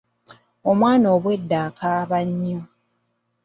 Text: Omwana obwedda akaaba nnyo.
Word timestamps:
Omwana 0.69 1.07
obwedda 1.15 1.57
akaaba 1.67 2.17
nnyo. 2.29 2.61